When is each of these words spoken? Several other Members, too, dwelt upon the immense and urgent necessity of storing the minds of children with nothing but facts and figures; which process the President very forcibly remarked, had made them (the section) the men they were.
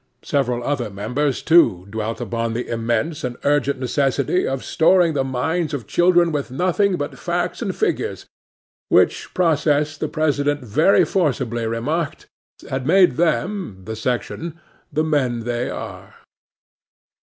Several 0.23 0.63
other 0.63 0.89
Members, 0.89 1.43
too, 1.43 1.85
dwelt 1.87 2.19
upon 2.19 2.53
the 2.53 2.67
immense 2.67 3.23
and 3.23 3.37
urgent 3.43 3.79
necessity 3.79 4.47
of 4.47 4.63
storing 4.63 5.13
the 5.13 5.23
minds 5.23 5.75
of 5.75 5.85
children 5.85 6.31
with 6.31 6.49
nothing 6.49 6.97
but 6.97 7.19
facts 7.19 7.61
and 7.61 7.75
figures; 7.75 8.25
which 8.89 9.31
process 9.35 9.95
the 9.97 10.07
President 10.07 10.61
very 10.65 11.05
forcibly 11.05 11.67
remarked, 11.67 12.25
had 12.67 12.87
made 12.87 13.11
them 13.17 13.83
(the 13.85 13.95
section) 13.95 14.59
the 14.91 15.03
men 15.03 15.41
they 15.41 15.65
were. 15.67 16.15